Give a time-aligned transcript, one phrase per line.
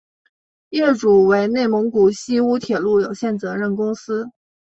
[0.69, 4.31] 业主为内蒙古锡乌铁路有限责任公司。